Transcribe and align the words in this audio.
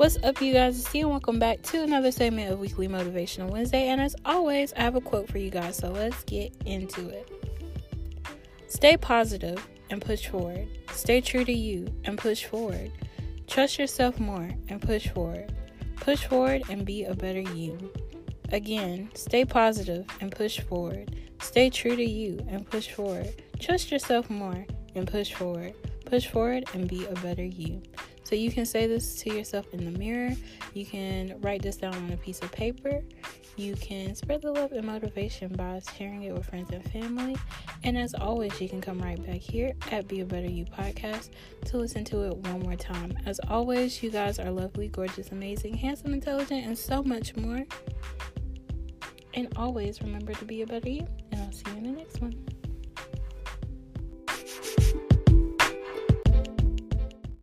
What's 0.00 0.16
up, 0.22 0.40
you 0.40 0.54
guys? 0.54 0.78
It's 0.78 0.94
and 0.94 1.10
welcome 1.10 1.38
back 1.38 1.60
to 1.60 1.82
another 1.82 2.10
segment 2.10 2.50
of 2.50 2.58
Weekly 2.58 2.88
Motivational 2.88 3.50
Wednesday. 3.50 3.88
And 3.88 4.00
as 4.00 4.16
always, 4.24 4.72
I 4.72 4.80
have 4.80 4.96
a 4.96 5.00
quote 5.02 5.28
for 5.28 5.36
you 5.36 5.50
guys, 5.50 5.76
so 5.76 5.90
let's 5.90 6.24
get 6.24 6.54
into 6.64 7.10
it. 7.10 7.30
Stay 8.66 8.96
positive 8.96 9.62
and 9.90 10.00
push 10.00 10.26
forward. 10.28 10.66
Stay 10.92 11.20
true 11.20 11.44
to 11.44 11.52
you 11.52 11.86
and 12.06 12.16
push 12.16 12.46
forward. 12.46 12.90
Trust 13.46 13.78
yourself 13.78 14.18
more 14.18 14.48
and 14.70 14.80
push 14.80 15.06
forward. 15.08 15.52
Push 15.96 16.24
forward 16.24 16.62
and 16.70 16.86
be 16.86 17.04
a 17.04 17.14
better 17.14 17.40
you. 17.40 17.92
Again, 18.52 19.10
stay 19.12 19.44
positive 19.44 20.06
and 20.22 20.32
push 20.32 20.60
forward. 20.60 21.14
Stay 21.42 21.68
true 21.68 21.94
to 21.94 22.02
you 22.02 22.42
and 22.48 22.64
push 22.64 22.88
forward. 22.88 23.34
Trust 23.58 23.92
yourself 23.92 24.30
more 24.30 24.64
and 24.94 25.06
push 25.06 25.34
forward. 25.34 25.74
Push 26.06 26.28
forward 26.28 26.64
and 26.72 26.88
be 26.88 27.04
a 27.04 27.12
better 27.16 27.44
you. 27.44 27.82
So 28.30 28.36
you 28.36 28.52
can 28.52 28.64
say 28.64 28.86
this 28.86 29.16
to 29.22 29.34
yourself 29.34 29.66
in 29.72 29.84
the 29.84 29.98
mirror. 29.98 30.36
You 30.72 30.86
can 30.86 31.34
write 31.40 31.62
this 31.62 31.76
down 31.76 31.94
on 31.94 32.12
a 32.12 32.16
piece 32.16 32.40
of 32.42 32.52
paper. 32.52 33.02
You 33.56 33.74
can 33.74 34.14
spread 34.14 34.42
the 34.42 34.52
love 34.52 34.70
and 34.70 34.86
motivation 34.86 35.52
by 35.56 35.80
sharing 35.98 36.22
it 36.22 36.32
with 36.32 36.46
friends 36.46 36.70
and 36.70 36.88
family. 36.92 37.36
And 37.82 37.98
as 37.98 38.14
always, 38.14 38.60
you 38.60 38.68
can 38.68 38.80
come 38.80 39.00
right 39.00 39.20
back 39.26 39.38
here 39.38 39.72
at 39.90 40.06
Be 40.06 40.20
a 40.20 40.24
Better 40.24 40.48
You 40.48 40.64
podcast 40.64 41.30
to 41.64 41.76
listen 41.76 42.04
to 42.04 42.22
it 42.28 42.36
one 42.36 42.60
more 42.60 42.76
time. 42.76 43.18
As 43.26 43.40
always, 43.48 44.00
you 44.00 44.10
guys 44.10 44.38
are 44.38 44.52
lovely, 44.52 44.86
gorgeous, 44.86 45.32
amazing, 45.32 45.74
handsome, 45.74 46.14
intelligent, 46.14 46.64
and 46.64 46.78
so 46.78 47.02
much 47.02 47.34
more. 47.34 47.66
And 49.34 49.48
always 49.56 50.00
remember 50.02 50.34
to 50.34 50.44
be 50.44 50.62
a 50.62 50.66
better 50.68 50.88
you. 50.88 51.04
And 51.32 51.42
I'll 51.42 51.50
see 51.50 51.64
you 51.72 51.78
in 51.78 51.82
the 51.82 51.90
next 51.98 52.20
one. 52.20 52.49